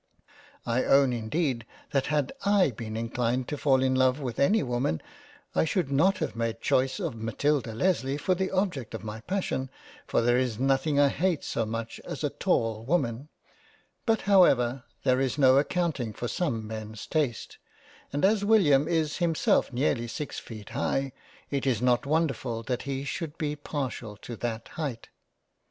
I 0.65 0.83
own 0.83 1.13
indeed 1.13 1.63
that 1.91 2.07
had 2.07 2.33
/ 2.75 2.75
been 2.75 2.97
inclined 2.97 3.47
to 3.49 3.55
fall 3.55 3.83
in 3.83 3.93
love 3.93 4.19
with 4.19 4.39
any 4.39 4.63
woman, 4.63 4.99
I 5.53 5.63
should 5.63 5.91
not 5.91 6.17
have 6.17 6.35
made 6.35 6.59
choice 6.59 6.99
of 6.99 7.13
Matilda 7.13 7.75
Lesley 7.75 8.17
for 8.17 8.33
the 8.33 8.49
object 8.49 8.95
of 8.95 9.03
my 9.03 9.19
passion; 9.21 9.69
for 10.07 10.23
there 10.23 10.39
is 10.39 10.57
nothing 10.57 10.99
I 10.99 11.09
hate 11.09 11.43
so 11.43 11.67
much 11.67 11.99
as 12.03 12.23
a 12.23 12.31
tall 12.31 12.83
Woman: 12.83 13.29
but 14.07 14.21
however 14.21 14.85
there 15.03 15.21
is 15.21 15.37
no 15.37 15.59
accounting 15.59 16.13
for 16.13 16.27
some 16.27 16.65
men's 16.65 17.05
taste 17.05 17.59
and 18.11 18.25
as 18.25 18.43
William 18.43 18.87
is 18.87 19.17
him 19.17 19.35
self 19.35 19.71
nearly 19.71 20.07
six 20.07 20.39
feet 20.39 20.69
high, 20.69 21.11
it 21.51 21.67
is 21.67 21.79
not 21.79 22.07
wonderful 22.07 22.63
that 22.63 22.81
he 22.89 23.03
should 23.03 23.37
be 23.37 23.55
partial 23.55 24.17
to 24.17 24.35
that 24.37 24.67
height. 24.69 25.09